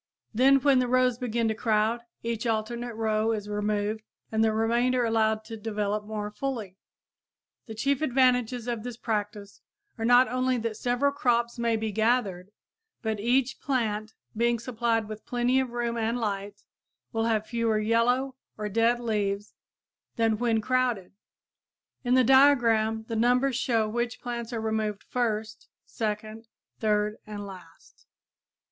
Then 0.33 0.55
when 0.61 0.79
the 0.79 0.87
rows 0.87 1.19
begin 1.19 1.47
to 1.49 1.53
crowd, 1.53 2.01
each 2.23 2.47
alternate 2.47 2.95
row 2.95 3.31
is 3.33 3.47
removed 3.47 4.01
and 4.31 4.43
the 4.43 4.51
remainder 4.51 5.05
allowed 5.05 5.43
to 5.45 5.57
develop 5.57 6.05
more 6.07 6.31
fully. 6.31 6.75
The 7.67 7.75
chief 7.75 8.01
advantages 8.01 8.67
of 8.67 8.81
this 8.81 8.97
practice 8.97 9.61
are 9.99 10.03
not 10.03 10.27
only 10.27 10.57
that 10.57 10.75
several 10.75 11.11
crops 11.11 11.59
may 11.59 11.75
be 11.75 11.91
gathered, 11.91 12.49
but 13.03 13.19
each 13.19 13.61
plant, 13.61 14.15
being 14.35 14.57
supplied 14.57 15.07
with 15.07 15.23
plenty 15.23 15.59
of 15.59 15.69
room 15.69 15.97
and 15.99 16.19
light, 16.19 16.63
will 17.13 17.25
have 17.25 17.45
fewer 17.45 17.77
yellow 17.77 18.35
or 18.57 18.69
dead 18.69 18.99
leaves 18.99 19.53
than 20.15 20.39
when 20.39 20.61
crowded. 20.61 21.11
In 22.03 22.15
the 22.15 22.23
diagram 22.23 23.03
the 23.07 23.15
numbers 23.15 23.55
show 23.55 23.87
which 23.87 24.19
plants 24.19 24.51
are 24.51 24.61
removed 24.61 25.03
first, 25.03 25.67
second, 25.85 26.47
third 26.79 27.17
and 27.27 27.45
last. 27.45 28.07